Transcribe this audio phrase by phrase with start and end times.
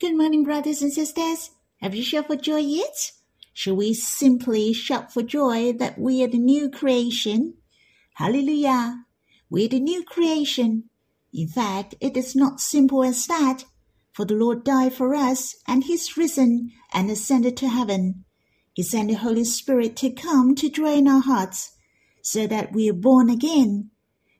[0.00, 1.50] Good morning, brothers and sisters.
[1.82, 3.12] Have you shouted for joy yet?
[3.52, 7.58] Shall we simply shout for joy that we are the new creation?
[8.14, 9.04] Hallelujah!
[9.50, 10.84] We're the new creation.
[11.34, 13.66] In fact, it is not simple as that,
[14.14, 18.24] for the Lord died for us, and He's risen and ascended to heaven.
[18.72, 21.76] He sent the Holy Spirit to come to dwell drain our hearts,
[22.22, 23.90] so that we are born again,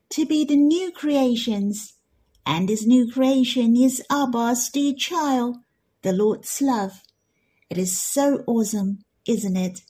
[0.09, 1.99] to be the new creations.
[2.47, 5.59] And this new creation is Abba's dear child,
[6.03, 7.03] the Lord's love.
[7.69, 9.83] It is so awesome, isn't it?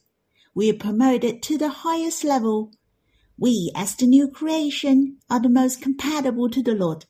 [0.55, 2.73] We are promoted to the highest level.
[3.39, 7.07] We, as the new creation, are the most compatible to the Lord.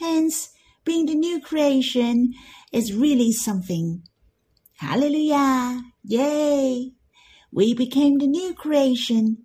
[0.00, 0.50] Hence,
[0.84, 2.32] being the new creation
[2.72, 4.02] is really something.
[4.78, 5.82] Hallelujah!
[6.02, 6.92] Yay!
[7.52, 9.44] We became the new creation,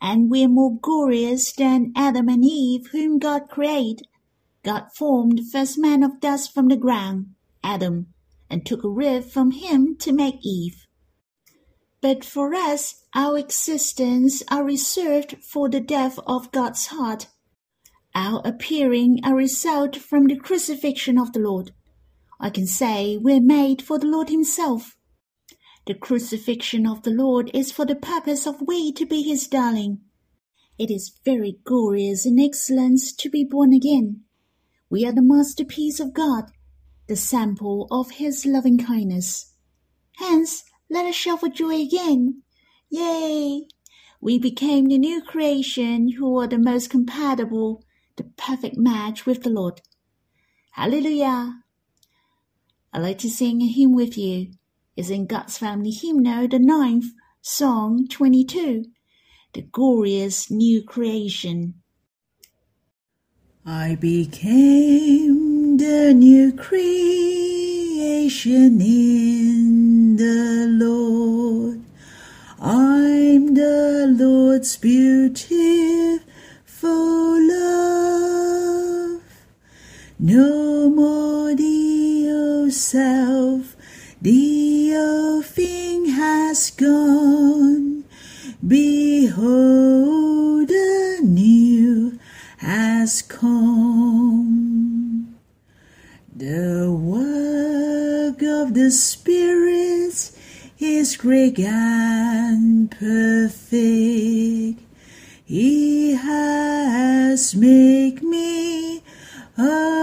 [0.00, 4.08] and we're more glorious than Adam and Eve, whom God created.
[4.66, 8.08] God formed the first man of dust from the ground, Adam,
[8.50, 10.88] and took a rib from him to make Eve.
[12.00, 17.28] But for us, our existence are reserved for the death of God's heart.
[18.12, 21.70] Our appearing a result from the crucifixion of the Lord.
[22.40, 24.96] I can say we're made for the Lord Himself.
[25.86, 30.00] The crucifixion of the Lord is for the purpose of we to be His darling.
[30.76, 34.25] It is very glorious in excellence to be born again.
[34.88, 36.52] We are the masterpiece of God,
[37.08, 39.52] the sample of His loving kindness.
[40.16, 42.42] Hence, let us shout for joy again.
[42.88, 43.66] Yay!
[44.20, 47.84] We became the new creation who are the most compatible,
[48.16, 49.80] the perfect match with the Lord.
[50.72, 51.62] Hallelujah!
[52.92, 54.52] I'd like to sing a hymn with you.
[54.96, 57.06] It's in God's Family Hymnal, the ninth,
[57.42, 58.84] Song 22,
[59.52, 61.82] The Glorious New Creation.
[63.68, 67.20] I became the new creation
[68.80, 71.80] in the Lord.
[72.60, 76.20] I'm the Lord's beautiful
[77.48, 79.20] love.
[80.20, 83.74] No more the old self,
[84.22, 88.04] the old thing has gone.
[88.64, 90.25] Behold,
[92.66, 95.36] has come.
[96.34, 100.32] The work of the Spirit
[100.80, 104.80] is great and perfect.
[105.44, 109.04] He has made me
[109.56, 109.95] a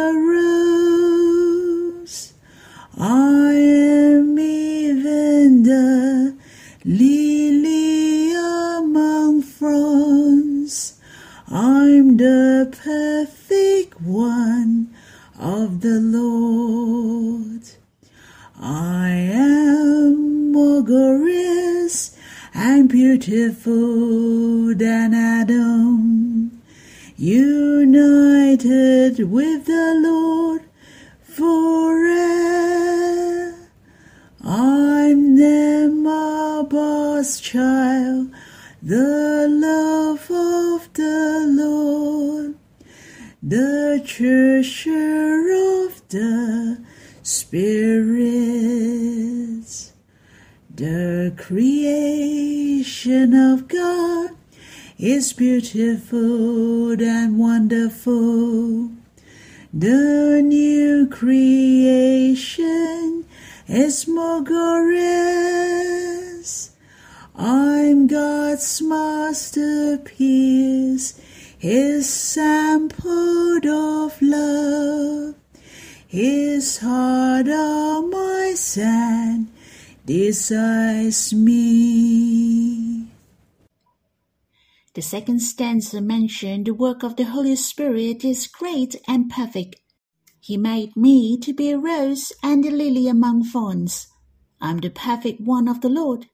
[15.83, 17.61] the Lord.
[18.57, 22.17] I am more glorious
[22.53, 26.61] and beautiful than Adam,
[27.17, 27.99] united
[29.29, 30.61] with the Lord
[31.21, 31.53] forever.
[34.41, 35.35] I'm
[36.07, 38.31] Abba's child,
[38.81, 39.22] the
[51.37, 54.31] creation of God
[54.97, 58.91] is beautiful and wonderful.
[59.73, 62.43] The new creation
[63.67, 65.83] is more glorious.
[67.35, 70.07] I'm God's masterpiece,
[71.57, 75.35] His sample of love.
[76.07, 79.47] His heart on my sand
[80.05, 83.07] desires me.
[84.93, 89.77] The second stanza mentioned the work of the Holy Spirit is great and perfect.
[90.39, 94.07] He made me to be a rose and a lily among thorns.
[94.61, 96.27] I'm the perfect one of the Lord.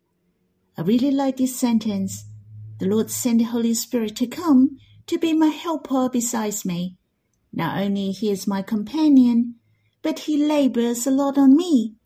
[0.77, 2.25] I really like this sentence.
[2.80, 4.77] The Lord sent the Holy Spirit to come
[5.07, 6.98] to be my helper besides me.
[7.54, 9.56] Not only he is my companion,
[10.01, 11.99] but he labors a lot on me.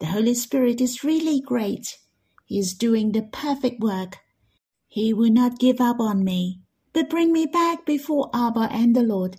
[0.00, 1.98] The Holy Spirit is really great.
[2.46, 4.18] He is doing the perfect work.
[4.88, 6.60] He will not give up on me,
[6.92, 9.36] but bring me back before Abba and the Lord.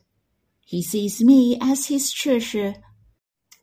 [0.63, 2.75] He sees me as his treasure.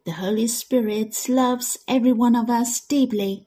[0.05, 3.47] The Holy Spirit loves every one of us deeply.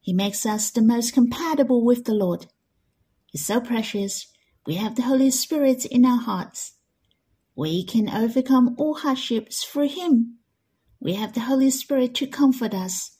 [0.00, 2.46] He makes us the most compatible with the Lord.
[3.26, 4.26] He's so precious.
[4.66, 6.74] We have the Holy Spirit in our hearts.
[7.56, 10.39] We can overcome all hardships through him.
[11.00, 13.16] We have the Holy Spirit to comfort us,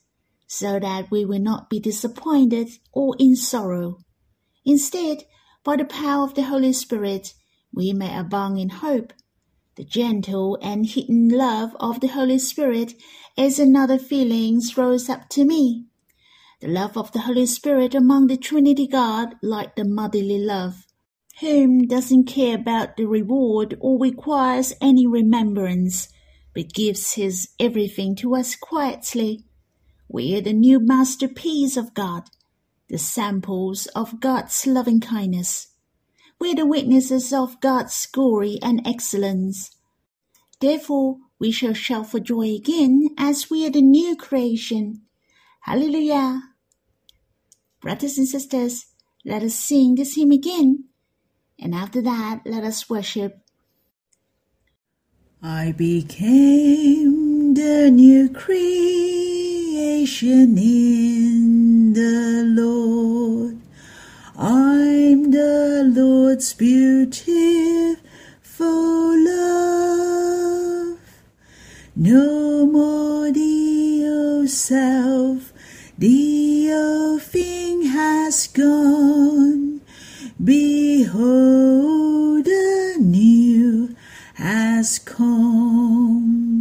[0.47, 3.99] so that we will not be disappointed or in sorrow.
[4.65, 5.25] Instead,
[5.65, 7.35] by the power of the Holy Spirit,
[7.73, 9.13] we may abound in hope.
[9.77, 12.95] The gentle and hidden love of the Holy Spirit
[13.37, 15.87] is another feeling rose up to me.
[16.61, 20.85] The love of the Holy Spirit among the Trinity God like the motherly love.
[21.41, 26.09] Whom doesn't care about the reward or requires any remembrance,
[26.55, 29.45] but gives his everything to us quietly.
[30.09, 32.25] We are the new masterpiece of God,
[32.89, 35.69] the samples of God's loving kindness.
[36.41, 39.77] We're the witnesses of God's glory and excellence.
[40.61, 45.03] Therefore, we shall shout for joy again as we are the new creation.
[45.61, 46.43] Hallelujah!
[47.81, 48.87] Brothers and sisters,
[49.25, 50.85] let us sing this hymn again.
[51.59, 53.40] And after that, let us worship.
[55.43, 58.69] I became the new creation
[60.59, 63.57] in the Lord.
[64.37, 67.97] I'm the Lord's beautiful
[69.25, 70.99] love.
[71.97, 75.55] No more the old self,
[75.97, 79.81] the old thing has gone.
[80.45, 82.00] Behold,
[84.81, 86.57] has come.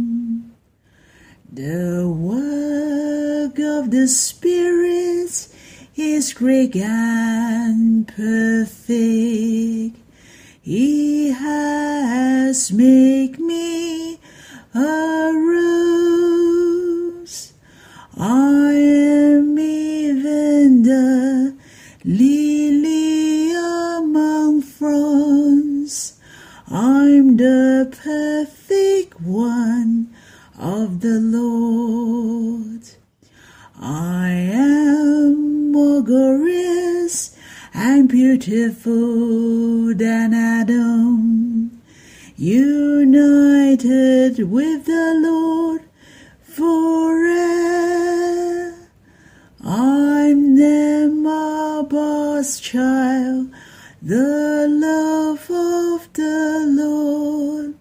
[1.50, 5.48] The work of the Spirit
[5.96, 9.96] is great and perfect.
[10.60, 14.20] He has made me
[14.74, 15.09] a
[38.40, 41.82] beautiful than Adam,
[42.38, 45.82] united with the Lord
[46.42, 47.28] forever.
[49.62, 50.56] I'm
[51.26, 53.50] Abba's child,
[54.00, 57.74] the love of the Lord,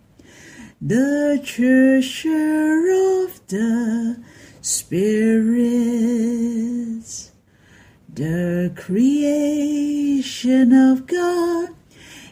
[0.81, 4.21] the treasure of the
[4.61, 5.61] Spirit,
[8.13, 8.73] the
[10.19, 11.69] creation of God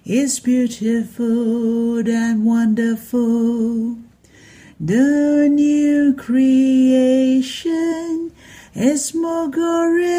[0.03, 3.95] is beautiful and wonderful.
[4.77, 6.73] The new creation
[8.75, 10.17] is more glorious.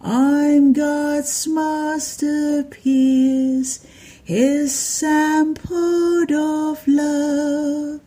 [0.00, 2.66] I'm God's masterpiece,
[4.24, 8.00] His sample of love.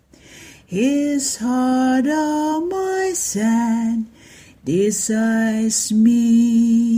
[0.65, 4.07] His heart on my sand
[4.65, 6.88] desires me.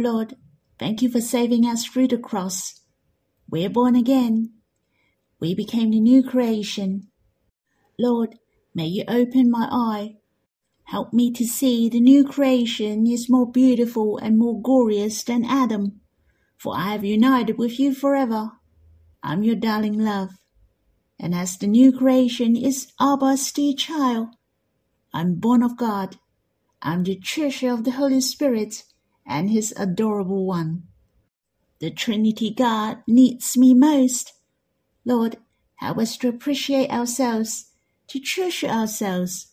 [0.00, 0.36] Lord,
[0.78, 2.80] thank you for saving us through the cross.
[3.48, 4.54] We're born again.
[5.40, 7.08] We became the new creation.
[7.98, 8.36] Lord,
[8.74, 10.16] may you open my eye.
[10.84, 16.00] Help me to see the new creation is more beautiful and more glorious than Adam,
[16.58, 18.52] for I have united with you forever.
[19.22, 20.30] I'm your darling love.
[21.18, 24.28] And as the new creation is Abba's dear child,
[25.12, 26.16] I'm born of God.
[26.82, 28.84] I'm the treasure of the Holy Spirit
[29.30, 30.82] and His adorable one.
[31.78, 34.34] The Trinity God needs me most.
[35.06, 35.36] Lord,
[35.76, 37.70] help us to appreciate ourselves,
[38.08, 39.52] to treasure ourselves.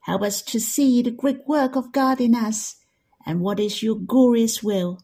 [0.00, 2.76] Help us to see the great work of God in us
[3.24, 5.00] and what is your glorious will,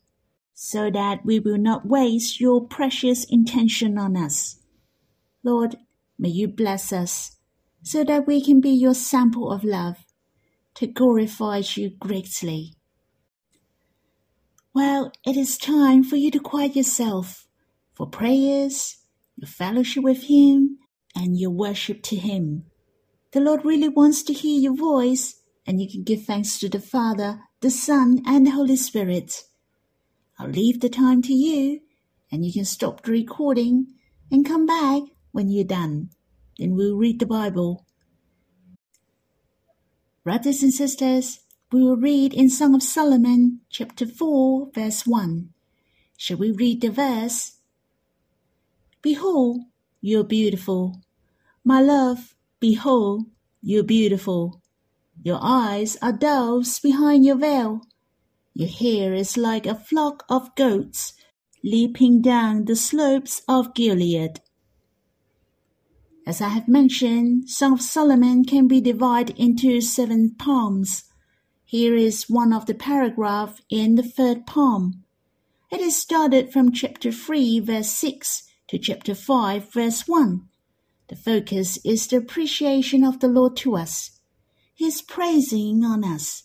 [0.53, 4.59] so that we will not waste your precious intention on us.
[5.43, 5.77] Lord,
[6.19, 7.39] may you bless us,
[7.83, 10.05] so that we can be your sample of love,
[10.75, 12.75] to glorify you greatly.
[14.73, 17.49] Well, it is time for you to quiet yourself
[17.93, 18.99] for prayers,
[19.37, 20.79] your fellowship with Him,
[21.15, 22.67] and your worship to Him.
[23.33, 26.79] The Lord really wants to hear your voice, and you can give thanks to the
[26.79, 29.43] Father, the Son, and the Holy Spirit.
[30.39, 31.81] I'll leave the time to you,
[32.31, 33.89] and you can stop the recording
[34.31, 36.11] and come back when you're done.
[36.59, 37.87] Then we'll read the Bible.
[40.23, 41.41] Brothers and sisters,
[41.73, 45.51] we will read in Song of Solomon, chapter 4, verse 1.
[46.17, 47.59] Shall we read the verse?
[49.03, 49.61] Behold,
[50.01, 51.01] you're beautiful.
[51.65, 53.27] My love, behold,
[53.63, 54.61] you're beautiful.
[55.23, 57.83] Your eyes are doves behind your veil.
[58.53, 61.13] Your hair is like a flock of goats
[61.63, 64.41] leaping down the slopes of Gilead.
[66.27, 71.10] As I have mentioned, Song of Solomon can be divided into seven palms.
[71.71, 75.05] Here is one of the paragraph in the third palm.
[75.71, 80.49] It is started from chapter 3 verse 6 to chapter 5 verse 1.
[81.07, 84.19] The focus is the appreciation of the Lord to us.
[84.75, 86.43] His praising on us.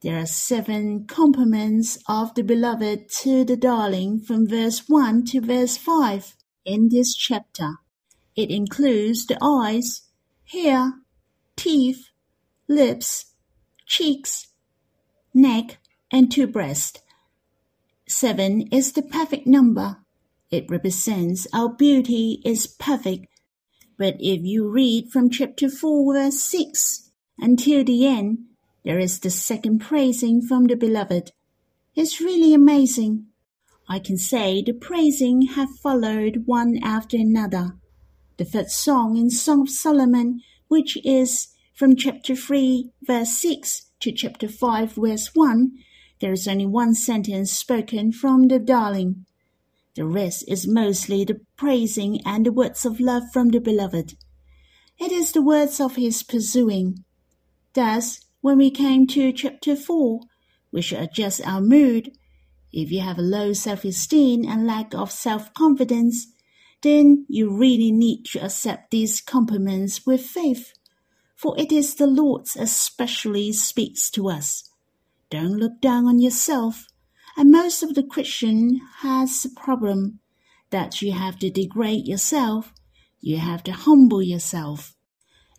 [0.00, 5.76] There are seven compliments of the beloved to the darling from verse 1 to verse
[5.76, 6.34] 5
[6.64, 7.74] in this chapter.
[8.34, 10.02] It includes the eyes,
[10.46, 10.94] hair,
[11.54, 12.08] teeth,
[12.66, 13.27] lips,
[13.88, 14.48] cheeks,
[15.34, 15.78] neck,
[16.12, 17.00] and two breasts.
[18.06, 19.96] Seven is the perfect number.
[20.50, 23.26] It represents our beauty is perfect.
[23.96, 28.44] But if you read from chapter 4 verse 6 until the end,
[28.84, 31.32] there is the second praising from the beloved.
[31.96, 33.26] It's really amazing.
[33.88, 37.74] I can say the praising have followed one after another
[38.36, 41.48] the third song in Song of Solomon, which is
[41.78, 45.70] from chapter 3, verse 6 to chapter 5, verse 1,
[46.20, 49.24] there is only one sentence spoken from the darling.
[49.94, 54.14] The rest is mostly the praising and the words of love from the beloved.
[54.98, 57.04] It is the words of his pursuing.
[57.74, 60.18] Thus, when we came to chapter 4,
[60.72, 62.10] we should adjust our mood.
[62.72, 66.26] If you have a low self esteem and lack of self confidence,
[66.82, 70.72] then you really need to accept these compliments with faith,
[71.38, 74.70] for it is the Lord especially speaks to us.
[75.30, 76.86] Don't look down on yourself,
[77.36, 80.20] and most of the Christian has the problem
[80.70, 82.72] that you have to degrade yourself,
[83.20, 84.96] you have to humble yourself.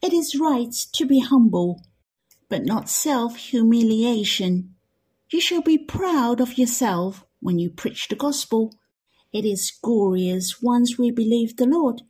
[0.01, 1.83] It is right to be humble,
[2.49, 4.75] but not self humiliation.
[5.31, 8.73] You shall be proud of yourself when you preach the gospel
[9.31, 12.01] it is glorious once we believe the Lord.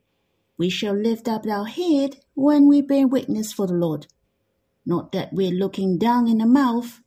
[0.59, 4.07] We shall lift up our head when we bear witness for the Lord.
[4.85, 6.99] Not that we're looking down in the mouth,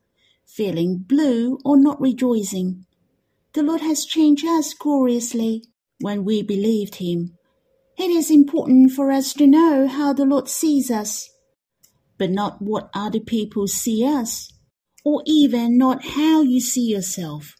[0.46, 2.86] feeling blue or not rejoicing.
[3.52, 5.64] The Lord has changed us gloriously
[6.00, 7.36] when we believed Him.
[7.98, 11.28] It is important for us to know how the Lord sees us,
[12.16, 14.50] but not what other people see us,
[15.04, 17.56] or even not how you see yourself.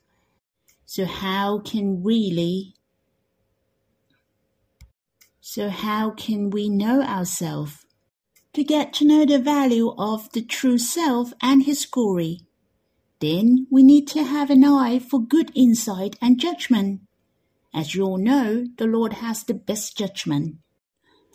[0.87, 2.77] So how can really
[5.43, 7.85] so how can we know ourselves?
[8.55, 12.47] To get to know the value of the true self and his glory.
[13.21, 17.03] Then we need to have an eye for good insight and judgment.
[17.75, 20.57] As you all know, the Lord has the best judgment.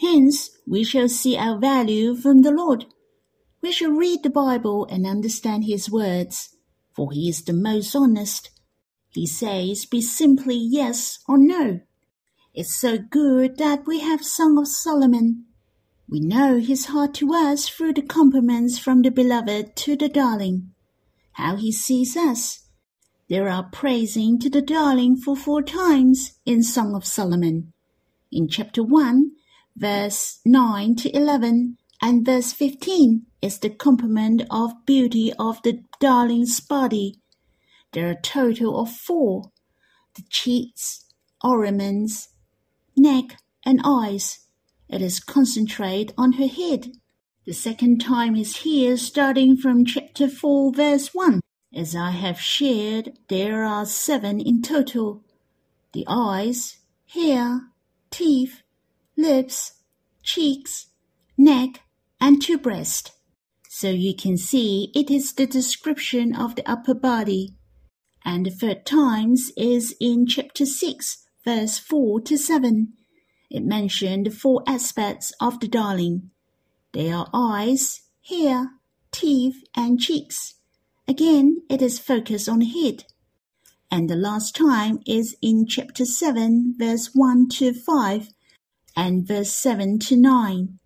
[0.02, 2.86] Hence, we shall see our value from the Lord.
[3.62, 6.56] We shall read the Bible and understand His words,
[6.96, 8.50] for He is the most honest
[9.18, 11.80] he says be simply yes or no.
[12.60, 15.46] It's so good that we have Song of Solomon.
[16.10, 20.72] We know his heart to us through the compliments from the beloved to the darling.
[21.34, 22.66] How he sees us.
[23.30, 27.74] There are praising to the darling for four times in Song of Solomon.
[28.32, 29.34] In chapter 1,
[29.76, 36.60] verse 9 to 11, and verse 15 is the compliment of beauty of the darling's
[36.60, 37.22] body
[37.94, 39.52] there are a total of four:
[40.16, 41.06] the cheeks,
[41.44, 42.30] ornaments,
[42.98, 44.48] neck, and eyes.
[44.89, 46.94] It is concentrated on her head.
[47.46, 51.39] The second time is here, starting from chapter 4, verse 1.
[51.74, 55.24] As I have shared, there are seven in total
[55.94, 56.77] the eyes,
[57.13, 57.62] hair,
[58.12, 58.62] teeth,
[59.16, 59.74] lips,
[60.22, 60.88] cheeks,
[61.38, 61.82] neck,
[62.20, 63.12] and two breasts.
[63.70, 67.56] So you can see it is the description of the upper body
[68.27, 72.92] and the third times is in chapter 6, verse 4 to 7.
[73.50, 76.32] It mentioned the four aspects of the darling.
[76.92, 78.72] They are eyes, hair,
[79.13, 80.56] teeth, and cheeks.
[81.08, 83.06] Again, it is focused on the head.
[83.89, 88.27] And the last time is in chapter 7, verse 1 to 5,
[88.98, 90.80] and verse 7 to 9.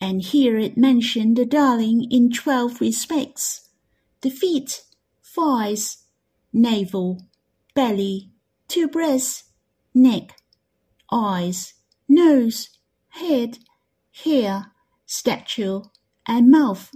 [0.00, 3.68] And here it mentioned the darling in 12 respects.
[4.22, 4.82] The feet,
[5.22, 6.04] thighs,
[6.54, 7.26] navel,
[7.74, 8.30] belly,
[8.66, 9.45] two breasts,
[9.96, 10.36] neck,
[11.10, 11.74] eyes,
[12.08, 12.68] nose,
[13.08, 13.58] head,
[14.24, 14.72] hair,
[15.06, 15.80] stature,
[16.28, 16.92] and mouth.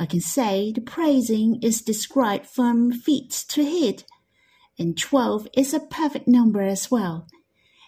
[0.00, 4.04] I can say the praising is described from feet to head,
[4.78, 7.28] and twelve is a perfect number as well.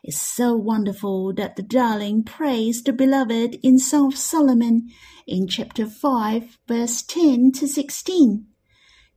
[0.03, 4.91] It's so wonderful that the darling praised the beloved in Song of Solomon
[5.27, 8.47] in chapter 5, verse 10 to 16.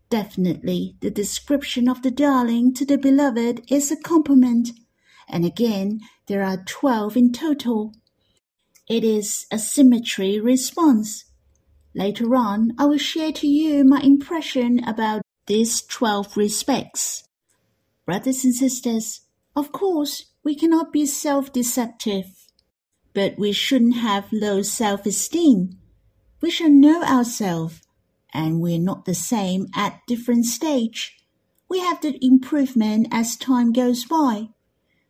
[0.10, 4.70] Definitely, the description of the darling to the beloved is a compliment,
[5.28, 7.94] and again there are twelve in total.
[8.88, 11.26] It is a symmetry response.
[11.94, 17.24] Later on, I will share to you my impression about these 12 respects.
[18.06, 19.22] Brothers and sisters,
[19.56, 22.26] of course, we cannot be self-deceptive,
[23.14, 25.72] but we shouldn't have low self-esteem.
[26.40, 27.82] We shall know ourselves,
[28.34, 31.18] and we're not the same at different stage.
[31.68, 34.50] We have the improvement as time goes by.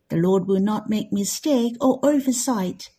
[0.10, 2.90] The Lord will not make mistake or oversight.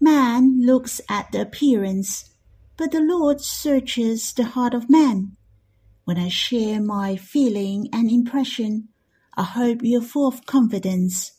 [0.00, 2.30] Man looks at the appearance,
[2.76, 5.36] but the Lord searches the heart of man.
[6.04, 8.88] When I share my feeling and impression,
[9.36, 11.32] I hope you're full of confidence.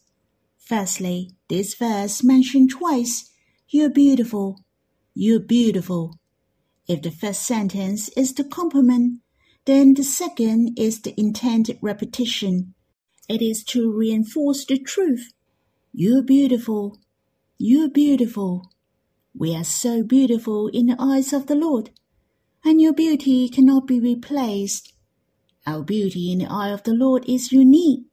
[0.58, 3.31] Firstly, this verse mentioned twice,
[3.67, 4.63] You're beautiful.
[5.13, 6.20] You're beautiful.
[6.88, 9.22] If the first sentence is the compliment,
[9.65, 12.75] then the second is the intended repetition.
[13.30, 15.32] It is to reinforce the truth.
[15.94, 17.00] You're beautiful.
[17.58, 18.72] You're beautiful.
[19.34, 21.92] We are so beautiful in the eyes of the Lord,
[22.66, 24.94] and your beauty cannot be replaced.
[25.66, 28.06] Our beauty in the eye of the Lord is unique.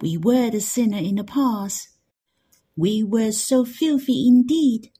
[0.00, 1.88] We were the sinner in the past.
[2.76, 4.92] We were so filthy indeed.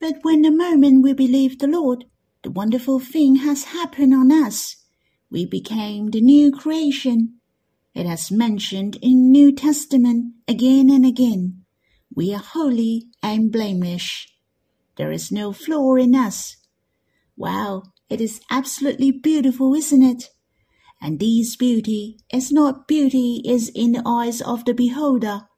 [0.00, 2.06] But when the moment we believed the Lord,
[2.42, 4.76] the wonderful thing has happened on us.
[5.30, 7.39] We became the new creation.
[7.94, 11.64] It has mentioned in New Testament again and again.
[12.14, 14.26] We are holy and blameless.
[14.96, 16.56] There is no flaw in us.
[17.36, 20.30] Wow, it is absolutely beautiful, isn't it?
[21.02, 25.48] And this beauty is not beauty is in the eyes of the beholder.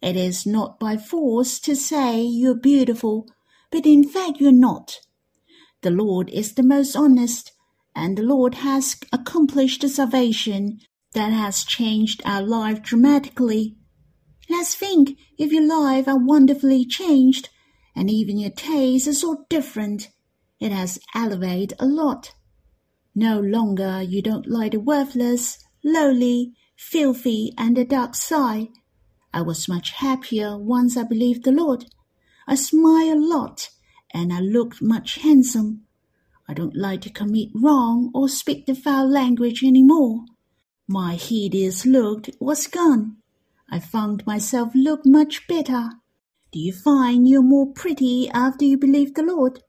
[0.00, 3.26] It is not by force to say you're beautiful,
[3.70, 5.00] but in fact you're not.
[5.82, 7.52] The Lord is the most honest,
[7.94, 10.80] and the Lord has accomplished the salvation
[11.16, 13.74] that has changed our life dramatically.
[14.50, 17.48] Let's think if your life are wonderfully changed,
[17.96, 20.10] and even your taste is so different,
[20.60, 22.34] it has elevated a lot.
[23.14, 28.68] No longer you don't like the worthless, lowly, filthy, and the dark side.
[29.32, 31.86] I was much happier once I believed the Lord.
[32.46, 33.70] I smile a lot,
[34.12, 35.86] and I look much handsome.
[36.46, 40.26] I don't like to commit wrong or speak the foul language any more.
[40.88, 43.16] My hideous look was gone.
[43.68, 45.90] I found myself look much better.
[46.52, 49.64] Do you find you're more pretty after you believe the Lord?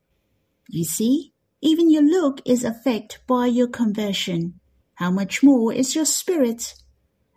[0.69, 4.59] You see, even your look is affected by your conversion.
[4.95, 6.75] How much more is your spirit?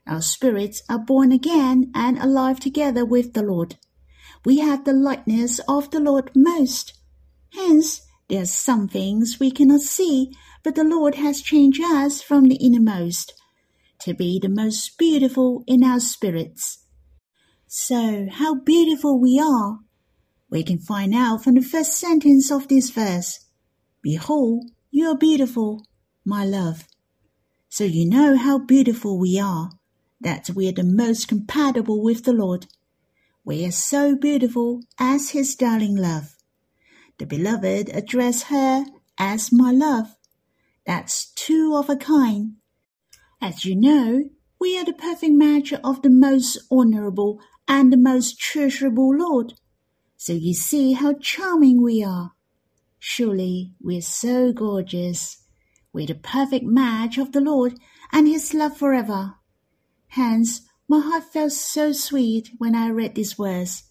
[0.07, 3.77] Our spirits are born again and alive together with the Lord.
[4.45, 6.99] We have the likeness of the Lord most.
[7.55, 12.45] Hence, there are some things we cannot see, but the Lord has changed us from
[12.45, 13.39] the innermost
[14.03, 16.87] to be the most beautiful in our spirits.
[17.67, 19.79] So, how beautiful we are!
[20.51, 23.47] We can find out from the first sentence of this verse.
[24.03, 25.87] Behold, you are beautiful,
[26.25, 26.89] my love.
[27.69, 29.71] So you know how beautiful we are,
[30.21, 32.67] that we are the most compatible with the Lord.
[33.45, 36.35] We are so beautiful as his darling love.
[37.19, 38.85] The beloved address her
[39.19, 40.17] as my love.
[40.85, 42.57] That's two of a kind.
[43.42, 44.24] As you know,
[44.61, 49.55] we are the perfect match of the most honorable and the most treasurable Lord.
[50.18, 52.33] So you see how charming we are.
[52.98, 55.42] Surely we're so gorgeous.
[55.90, 57.79] We're the perfect match of the Lord
[58.12, 59.37] and His love forever.
[60.09, 63.85] Hence, my heart felt so sweet when I read these words.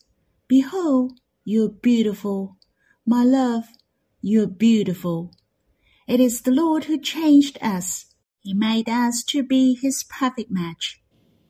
[0.47, 2.57] Behold, you're beautiful.
[3.03, 3.63] My love,
[4.21, 5.33] you're beautiful.
[6.07, 8.08] It is the Lord who changed us
[8.41, 11.01] he made us to be his perfect match.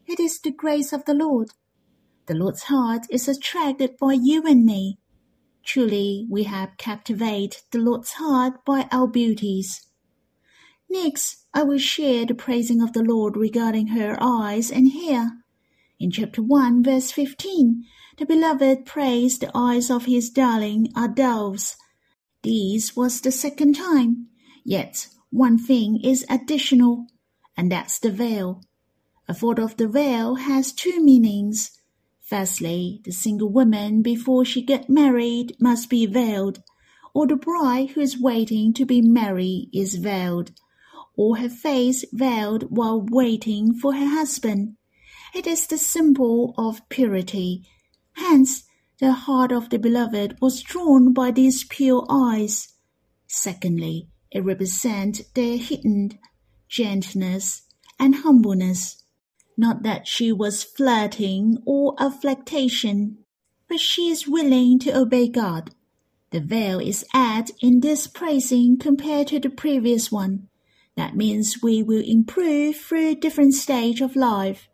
[0.08, 1.50] It is the grace of the Lord.
[2.26, 4.98] The Lord's heart is attracted by you and me.
[5.64, 9.88] Truly, we have captivated the Lord's heart by our beauties.
[10.90, 15.32] Next, I will share the praising of the Lord regarding her eyes and hair.
[16.00, 17.84] In chapter 1, verse 15,
[18.18, 21.78] the beloved praised the eyes of his darling are doves.
[22.42, 24.28] This was the second time,
[24.64, 27.08] yet one thing is additional,
[27.56, 28.64] and that's the veil.
[29.28, 31.72] A thought of the veil has two meanings.
[32.22, 36.64] Firstly, the single woman before she get married must be veiled,
[37.14, 40.52] or the bride who is waiting to be married is veiled,
[41.16, 44.78] or her face veiled while waiting for her husband.
[45.36, 47.68] It is the symbol of purity.
[48.14, 48.64] Hence,
[49.00, 52.74] the heart of the beloved was drawn by these pure eyes.
[53.28, 56.18] Secondly, it represents their hidden
[56.68, 57.64] gentleness
[58.00, 59.04] and humbleness.
[59.58, 63.18] Not that she was flirting or affectation.
[63.68, 65.72] but she is willing to obey God.
[66.32, 70.48] The veil is added in this praising compared to the previous one.
[70.96, 74.68] That means we will improve through different stage of life.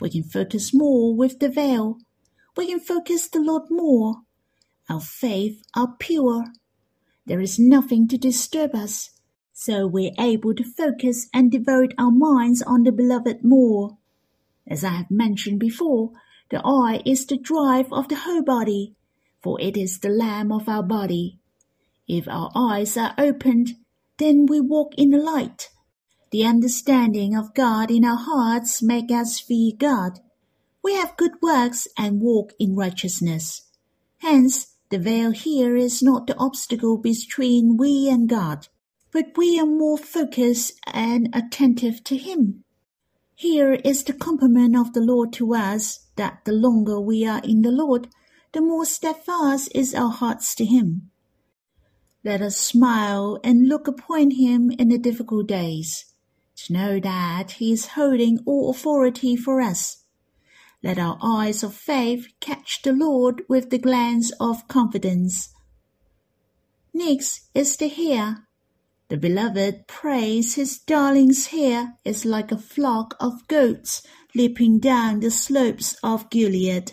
[0.00, 1.98] We can focus more with the veil.
[2.56, 4.22] We can focus the Lord more.
[4.88, 6.44] Our faith are pure.
[7.26, 9.10] There is nothing to disturb us,
[9.52, 13.98] so we're able to focus and devote our minds on the beloved more.
[14.66, 16.12] As I have mentioned before,
[16.50, 18.94] the eye is the drive of the whole body,
[19.42, 21.40] for it is the lamp of our body.
[22.06, 23.74] If our eyes are opened,
[24.18, 25.70] then we walk in the light.
[26.30, 30.20] The understanding of God in our hearts make us fear God.
[30.82, 33.62] We have good works and walk in righteousness.
[34.18, 38.68] Hence, the veil here is not the obstacle between we and God,
[39.12, 42.64] but we are more focused and attentive to Him.
[43.34, 47.60] Here is the compliment of the Lord to us that the longer we are in
[47.60, 48.08] the Lord,
[48.52, 51.10] the more steadfast is our hearts to Him.
[52.24, 56.06] Let us smile and look upon Him in the difficult days,
[56.64, 60.05] to know that He is holding all authority for us
[60.82, 65.52] let our eyes of faith catch the Lord with the glance of confidence.
[66.92, 68.46] Next is the hair.
[69.08, 74.02] The beloved prays his darling's hair is like a flock of goats
[74.34, 76.92] leaping down the slopes of Gilead.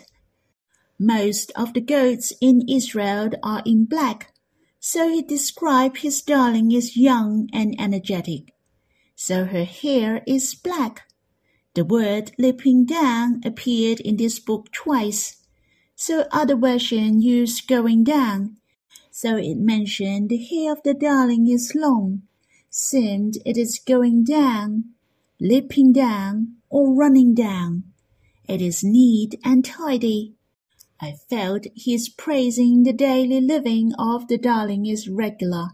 [0.98, 4.32] Most of the goats in Israel are in black,
[4.78, 8.52] so he described his darling as young and energetic.
[9.16, 11.02] So her hair is black.
[11.74, 15.38] The word leaping down appeared in this book twice,
[15.96, 18.58] so other versions used going down.
[19.10, 22.22] So it mentioned the hair of the darling is long,
[22.70, 24.84] seemed it is going down,
[25.40, 27.84] leaping down, or running down.
[28.48, 30.34] It is neat and tidy.
[31.00, 35.70] I felt his praising the daily living of the darling is regular.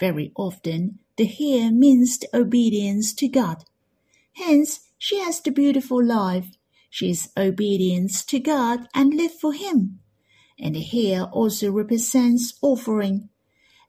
[0.00, 3.64] Very often the hair means obedience to God.
[4.32, 6.56] Hence she has the beautiful life.
[6.90, 10.00] She is obedience to God and live for Him.
[10.58, 13.28] And the hair also represents offering.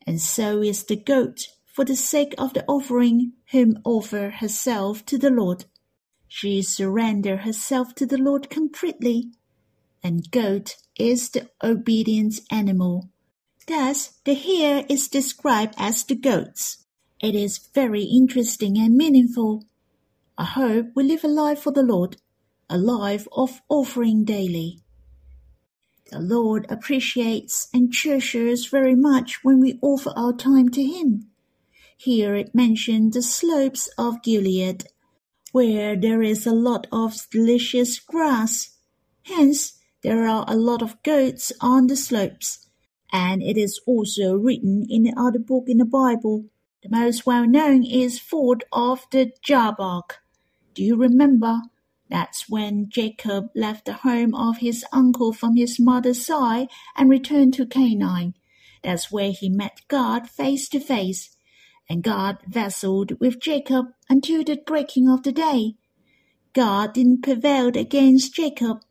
[0.08, 5.18] And so is the goat for the sake of the offering whom offer herself to
[5.18, 5.66] the Lord.
[6.28, 9.32] She surrender herself to the Lord completely.
[10.04, 13.10] And goat is the obedient animal.
[13.68, 16.86] Thus, the hair is described as the goats.
[17.22, 19.66] It is very interesting and meaningful
[20.38, 22.18] I hope we live a life for the Lord,
[22.70, 24.82] a life of offering daily.
[26.12, 31.28] The Lord appreciates and cherishes very much when we offer our time to Him.
[31.96, 34.90] Here it mentioned the slopes of Gilead,
[35.54, 38.76] where there is a lot of delicious grass.
[39.24, 42.68] Hence, there are a lot of goats on the slopes.
[43.10, 46.46] And it is also written in the other book in the Bible.
[46.84, 50.25] The most well known is Ford of the Jabbok.
[50.76, 51.62] Do you remember?
[52.10, 57.54] That's when Jacob left the home of his uncle from his mother's side and returned
[57.56, 58.36] to Canaan.
[58.84, 61.36] That's where he met God face to face.
[61.90, 65.76] And God wrestled with Jacob until the breaking of the day.
[66.54, 68.82] God didn't prevail against Jacob,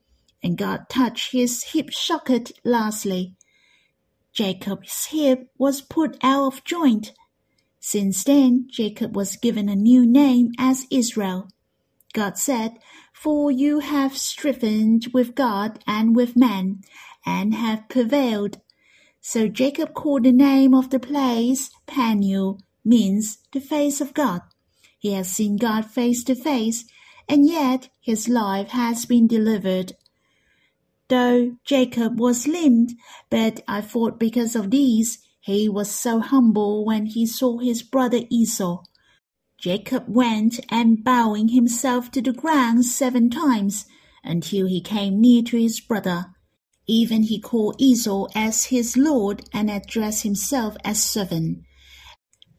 [0.42, 3.36] and God touched his hip socket lastly.
[4.32, 7.12] Jacob's hip was put out of joint.
[7.78, 11.48] Since then, Jacob was given a new name as Israel.
[12.14, 12.78] God said,
[13.12, 16.80] For you have striven with God and with men,
[17.26, 18.60] and have prevailed.
[19.20, 24.40] So Jacob called the name of the place Peniel, means the face of God.
[24.98, 26.84] He has seen God face to face,
[27.28, 29.94] and yet his life has been delivered.
[31.08, 32.94] Though Jacob was limbed,
[33.28, 38.20] but I thought because of these, he was so humble when he saw his brother
[38.30, 38.82] Esau.
[39.64, 43.86] Jacob went and bowing himself to the ground seven times
[44.22, 46.26] until he came near to his brother.
[46.86, 51.62] Even he called Esau as his lord and addressed himself as servant,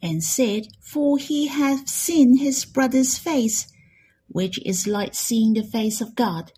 [0.01, 3.71] and said, For he hath seen his brother's face,
[4.27, 6.53] which is like seeing the face of God.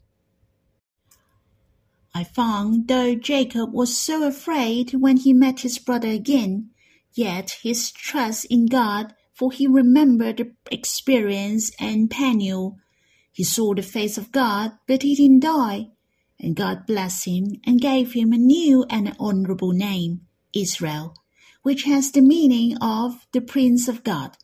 [2.16, 6.70] I found though Jacob was so afraid when he met his brother again,
[7.14, 12.78] yet his trust in God for he remembered the experience and Peniel.
[13.32, 15.90] He saw the face of God, but he didn't die.
[16.40, 20.22] And God blessed him and gave him a new and honorable name,
[20.56, 21.14] Israel,
[21.62, 24.38] which has the meaning of the Prince of God.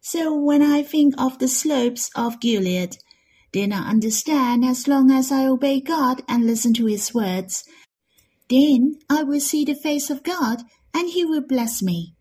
[0.00, 2.96] So when I think of the slopes of Gilead,
[3.52, 7.64] then I understand as long as I obey God and listen to his words,
[8.48, 10.62] Then I will see the face of God,
[10.94, 12.14] and he will bless me.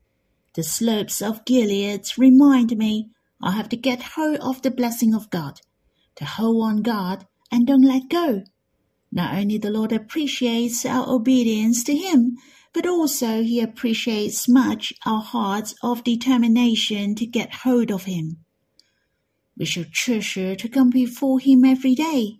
[0.57, 5.29] The slopes of Gilead remind me I have to get hold of the blessing of
[5.29, 5.61] God,
[6.15, 8.41] to hold on God and don't let go.
[9.11, 12.37] Not only the Lord appreciates our obedience to Him,
[12.73, 18.37] but also He appreciates much our hearts of determination to get hold of Him.
[19.55, 22.39] We should treasure to come before Him every day.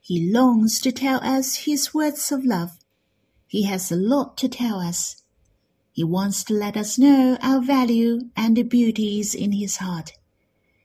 [0.00, 2.78] He longs to tell us His words of love.
[3.46, 5.19] He has a lot to tell us.
[5.92, 10.12] He wants to let us know our value and the beauties in His heart.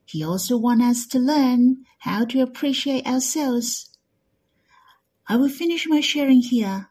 [0.05, 3.89] He also wants us to learn how to appreciate ourselves.
[5.27, 6.89] I will finish my sharing here.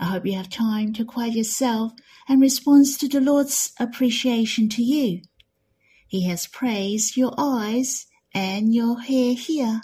[0.00, 1.92] I hope you have time to quiet yourself
[2.28, 5.22] and respond to the Lord's appreciation to you.
[6.06, 9.82] He has praised your eyes and your hair here.